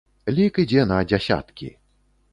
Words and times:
Лік 0.37 0.57
ідзе 0.63 0.85
на 0.93 0.97
дзясяткі. 1.13 1.73